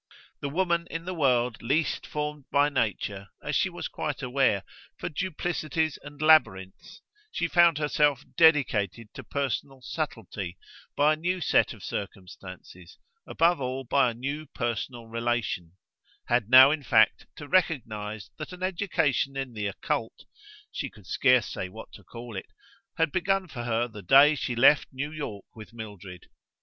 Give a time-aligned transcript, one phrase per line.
[0.39, 4.63] The woman in the world least formed by nature, as she was quite aware,
[4.97, 10.57] for duplicities and labyrinths, she found herself dedicated to personal subtlety
[10.95, 15.73] by a new set of circumstances, above all by a new personal relation;
[16.25, 20.25] had now in fact to recognise that an education in the occult
[20.71, 22.47] she could scarce say what to call it
[22.97, 26.25] had begun for her the day she left New York with Mildred.